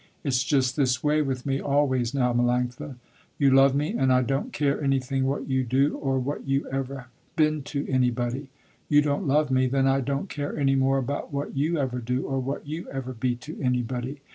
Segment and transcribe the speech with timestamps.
[0.23, 2.95] It's just this way with me always now Melanctha.
[3.37, 7.05] You love me, and I don't care anything what you do or what you ever
[7.35, 8.49] been to anybody.
[8.89, 12.23] You don't love me, then I don't care any more about what you ever do
[12.25, 14.21] or what you ever be to anybody.